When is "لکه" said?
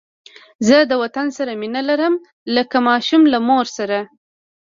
2.55-2.77